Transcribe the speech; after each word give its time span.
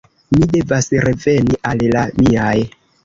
Mi 0.35 0.47
devas 0.53 0.89
reveni 1.07 1.59
al 1.73 1.85
la 1.97 2.03
miaj. 2.23 2.57